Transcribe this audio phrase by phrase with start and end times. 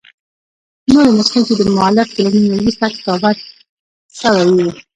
[0.91, 3.37] نوري نسخې، چي دمؤلف تر مړیني وروسته کتابت
[4.19, 4.69] سوي يي.